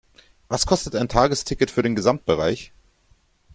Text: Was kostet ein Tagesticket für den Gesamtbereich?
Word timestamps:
Was 0.47 0.65
kostet 0.65 0.95
ein 0.95 1.09
Tagesticket 1.09 1.69
für 1.69 1.83
den 1.83 1.95
Gesamtbereich? 1.95 2.71